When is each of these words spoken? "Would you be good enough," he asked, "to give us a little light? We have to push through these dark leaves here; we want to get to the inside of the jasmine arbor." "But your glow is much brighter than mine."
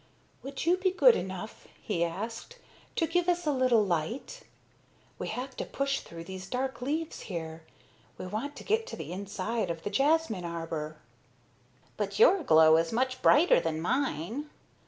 "Would 0.41 0.65
you 0.65 0.77
be 0.77 0.89
good 0.89 1.15
enough," 1.15 1.67
he 1.79 2.03
asked, 2.03 2.57
"to 2.95 3.05
give 3.05 3.29
us 3.29 3.45
a 3.45 3.51
little 3.51 3.85
light? 3.85 4.41
We 5.19 5.27
have 5.27 5.55
to 5.57 5.63
push 5.63 5.99
through 5.99 6.23
these 6.23 6.47
dark 6.49 6.81
leaves 6.81 7.19
here; 7.29 7.61
we 8.17 8.25
want 8.25 8.55
to 8.55 8.63
get 8.63 8.87
to 8.87 8.95
the 8.95 9.13
inside 9.13 9.69
of 9.69 9.83
the 9.83 9.91
jasmine 9.91 10.43
arbor." 10.43 10.97
"But 11.97 12.17
your 12.17 12.41
glow 12.41 12.77
is 12.77 12.91
much 12.91 13.21
brighter 13.21 13.59
than 13.59 13.79
mine." 13.79 14.49